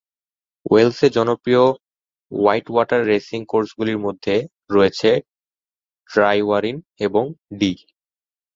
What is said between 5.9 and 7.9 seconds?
ট্রাইওয়ারিন এবং ডি।